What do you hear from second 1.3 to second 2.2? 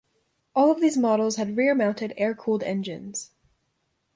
had rear mounted,